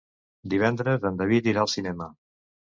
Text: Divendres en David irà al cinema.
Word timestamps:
Divendres 0.53 1.05
en 1.09 1.19
David 1.19 1.51
irà 1.53 1.63
al 1.65 1.71
cinema. 1.75 2.09